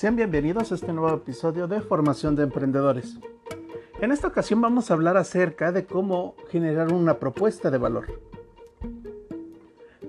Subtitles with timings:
[0.00, 3.18] Sean bienvenidos a este nuevo episodio de Formación de Emprendedores.
[4.00, 8.06] En esta ocasión vamos a hablar acerca de cómo generar una propuesta de valor.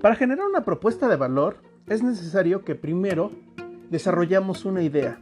[0.00, 1.56] Para generar una propuesta de valor
[1.88, 3.32] es necesario que primero
[3.90, 5.20] desarrollamos una idea.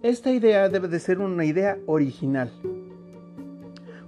[0.00, 2.50] Esta idea debe de ser una idea original,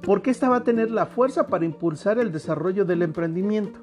[0.00, 3.80] porque esta va a tener la fuerza para impulsar el desarrollo del emprendimiento.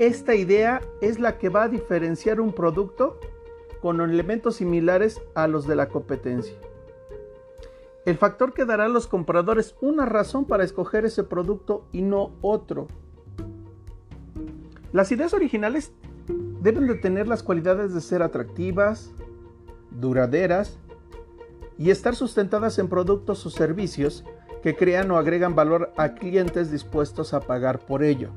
[0.00, 3.20] Esta idea es la que va a diferenciar un producto
[3.80, 6.56] con elementos similares a los de la competencia.
[8.04, 12.32] El factor que dará a los compradores una razón para escoger ese producto y no
[12.40, 12.88] otro.
[14.92, 15.92] Las ideas originales
[16.60, 19.12] deben de tener las cualidades de ser atractivas,
[19.90, 20.78] duraderas
[21.76, 24.24] y estar sustentadas en productos o servicios
[24.62, 28.30] que crean o agregan valor a clientes dispuestos a pagar por ello.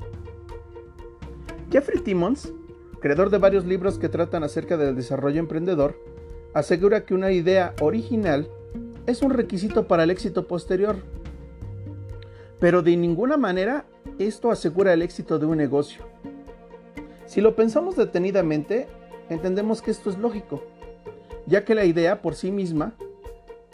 [1.71, 2.53] Jeffrey Timmons,
[3.01, 5.99] creador de varios libros que tratan acerca del desarrollo emprendedor,
[6.53, 8.47] asegura que una idea original
[9.07, 10.97] es un requisito para el éxito posterior.
[12.59, 13.85] Pero de ninguna manera
[14.19, 16.05] esto asegura el éxito de un negocio.
[17.25, 18.87] Si lo pensamos detenidamente,
[19.29, 20.63] entendemos que esto es lógico,
[21.47, 22.93] ya que la idea por sí misma,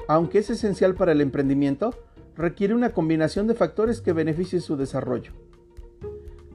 [0.08, 1.94] aunque es esencial para el emprendimiento,
[2.38, 5.32] requiere una combinación de factores que beneficien su desarrollo.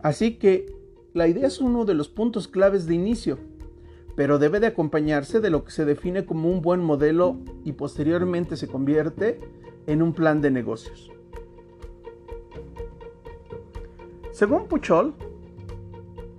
[0.01, 0.82] Así que
[1.15, 3.39] la idea es uno de los puntos claves de inicio,
[4.17, 8.57] pero debe de acompañarse de lo que se define como un buen modelo y posteriormente
[8.57, 9.41] se convierte
[9.87, 11.11] en un plan de negocios.
[14.33, 15.15] Según Puchol,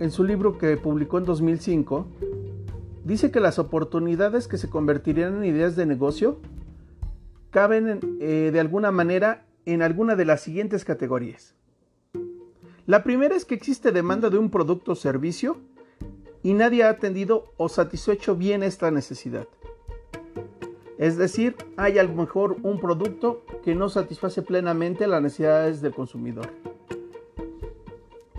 [0.00, 2.06] en su libro que publicó en 2005,
[3.04, 6.40] dice que las oportunidades que se convertirían en ideas de negocio
[7.50, 11.54] caben eh, de alguna manera en alguna de las siguientes categorías.
[12.86, 15.56] La primera es que existe demanda de un producto o servicio
[16.42, 19.48] y nadie ha atendido o satisfecho bien esta necesidad.
[20.98, 25.94] Es decir, hay a lo mejor un producto que no satisface plenamente las necesidades del
[25.94, 26.50] consumidor.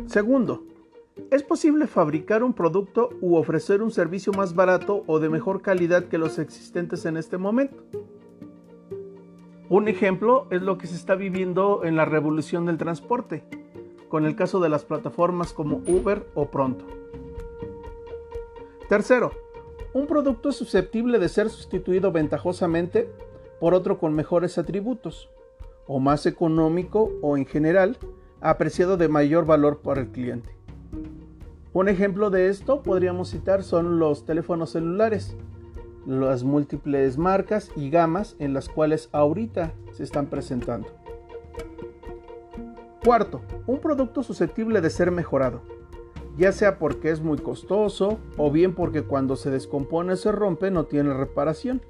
[0.05, 0.63] Segundo,
[1.31, 6.05] es posible fabricar un producto u ofrecer un servicio más barato o de mejor calidad
[6.05, 7.83] que los existentes en este momento.
[9.69, 13.43] Un ejemplo es lo que se está viviendo en la revolución del transporte
[14.09, 16.85] con el caso de las plataformas como Uber o Pronto.
[18.87, 19.31] Tercero,
[19.93, 23.09] un producto es susceptible de ser sustituido ventajosamente
[23.59, 25.29] por otro con mejores atributos,
[25.87, 27.97] o más económico o en general
[28.41, 30.49] apreciado de mayor valor por el cliente.
[31.73, 35.35] Un ejemplo de esto podríamos citar son los teléfonos celulares,
[36.05, 40.87] las múltiples marcas y gamas en las cuales ahorita se están presentando.
[43.05, 45.61] Cuarto, un producto susceptible de ser mejorado,
[46.37, 50.71] ya sea porque es muy costoso o bien porque cuando se descompone o se rompe
[50.71, 51.83] no tiene reparación.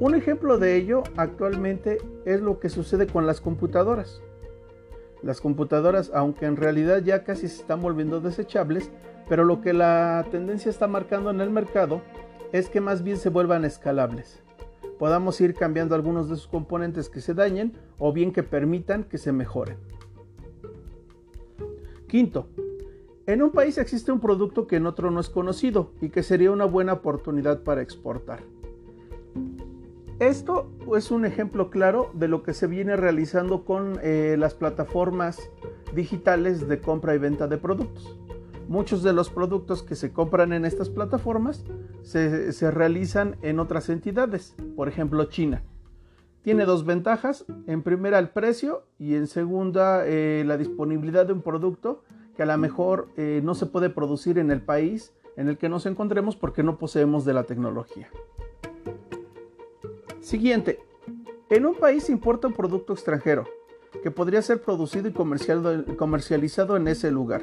[0.00, 4.20] Un ejemplo de ello actualmente es lo que sucede con las computadoras.
[5.22, 8.90] Las computadoras, aunque en realidad ya casi se están volviendo desechables,
[9.28, 12.02] pero lo que la tendencia está marcando en el mercado
[12.50, 14.43] es que más bien se vuelvan escalables
[15.04, 19.18] podamos ir cambiando algunos de sus componentes que se dañen o bien que permitan que
[19.18, 19.76] se mejoren.
[22.08, 22.48] Quinto,
[23.26, 26.50] en un país existe un producto que en otro no es conocido y que sería
[26.50, 28.44] una buena oportunidad para exportar.
[30.20, 35.50] Esto es un ejemplo claro de lo que se viene realizando con eh, las plataformas
[35.94, 38.18] digitales de compra y venta de productos.
[38.68, 41.64] Muchos de los productos que se compran en estas plataformas
[42.02, 45.62] se, realizan en otras entidades, por ejemplo China.
[46.42, 51.42] Tiene dos ventajas, en primera el precio y en segunda eh, la disponibilidad de un
[51.42, 52.04] producto
[52.36, 55.68] que a lo mejor eh, no se puede producir en el país en el que
[55.68, 58.08] nos encontremos porque no poseemos de la tecnología.
[60.20, 60.80] Siguiente,
[61.50, 63.44] en un país se importa un producto extranjero
[64.02, 67.42] que podría ser producido y comercializado en ese lugar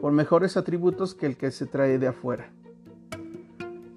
[0.00, 2.50] con mejores atributos que el que se trae de afuera.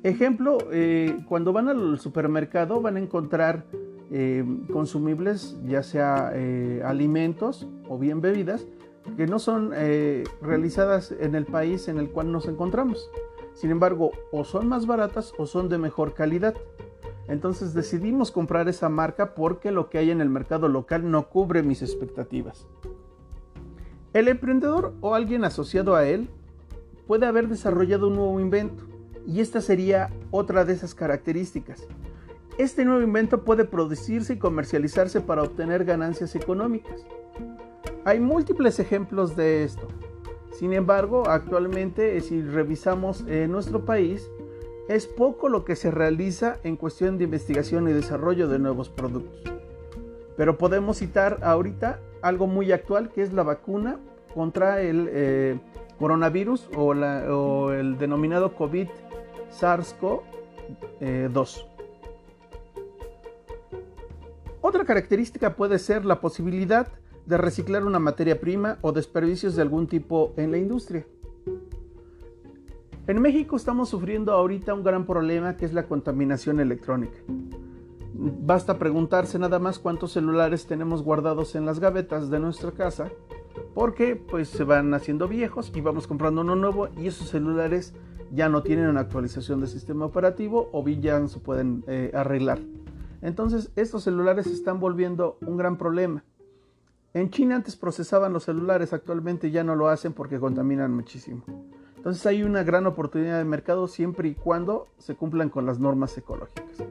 [0.03, 3.65] Ejemplo, eh, cuando van al supermercado van a encontrar
[4.11, 8.65] eh, consumibles, ya sea eh, alimentos o bien bebidas,
[9.15, 9.71] que no son
[10.41, 13.09] realizadas en el país en el cual nos encontramos.
[13.53, 16.55] Sin embargo, o son más baratas o son de mejor calidad.
[17.27, 21.63] Entonces decidimos comprar esa marca porque lo que hay en el mercado local no cubre
[21.63, 22.67] mis expectativas.
[24.17, 26.27] El emprendedor o alguien asociado a él
[27.05, 28.83] puede haber desarrollado un nuevo invento
[29.27, 31.85] y esta sería otra de esas características.
[32.57, 37.05] Este nuevo invento puede producirse y comercializarse para obtener ganancias económicas.
[38.05, 39.87] Hay múltiples ejemplos de esto.
[40.51, 44.31] Sin embargo, actualmente si revisamos nuestro país,
[44.89, 49.43] es poco lo que se realiza en cuestión de investigación y desarrollo de nuevos productos.
[50.35, 53.99] Pero podemos citar ahorita algo muy actual que es la vacuna
[54.33, 55.59] contra el eh,
[55.99, 58.87] coronavirus o, o, el denominado COVID
[59.51, 61.65] SARS-CoV-2.
[64.61, 66.87] Otra característica puede ser la posibilidad
[67.25, 71.05] de reciclar una materia prima o desperdicios de algún tipo en la industria.
[73.07, 77.17] En México estamos sufriendo ahorita un gran problema que es la contaminación electrónica.
[78.19, 83.11] Basta preguntarse nada más cuántos celulares tenemos guardados en las gavetas de nuestra casa,
[83.75, 87.93] porque pues se van haciendo viejos y vamos comprando uno nuevo y esos celulares
[88.31, 92.59] ya no tienen una actualización del sistema operativo o bien ya se pueden eh, arreglar.
[93.21, 96.23] Entonces estos celulares están volviendo un gran problema.
[97.13, 101.43] En China antes procesaban los celulares, actualmente ya no lo hacen porque contaminan muchísimo.
[101.95, 106.17] Entonces hay una gran oportunidad de mercado siempre y cuando se cumplan con las normas
[106.17, 106.83] ecológicas.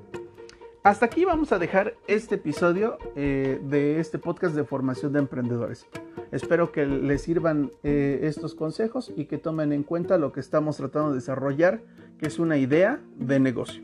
[0.86, 5.84] Hasta aquí vamos a dejar este episodio eh, de este podcast de formación de emprendedores.
[6.30, 10.76] Espero que les sirvan eh, estos consejos y que tomen en cuenta lo que estamos
[10.76, 11.80] tratando de desarrollar,
[12.20, 13.82] que es una idea de negocio.